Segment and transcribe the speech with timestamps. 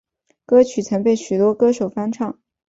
[0.47, 2.39] 歌曲曾被许多歌手翻唱。